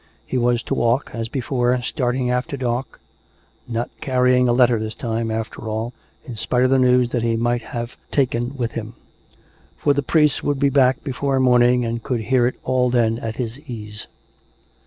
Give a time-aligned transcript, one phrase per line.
[0.25, 2.99] He was to walk, as before, starting after dark,
[3.67, 5.93] not carry ing a letter this time, after all,
[6.25, 8.95] in spite of the news that he might have taken with him;
[9.77, 13.35] for the priest would be back before morning and could hear it all then at
[13.37, 14.07] his ease.